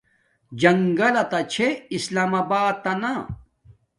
[0.61, 3.13] جنگل تا چھی سلام اباتنا